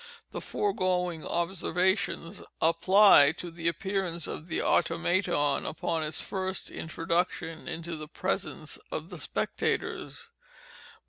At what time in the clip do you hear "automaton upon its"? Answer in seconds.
4.59-6.19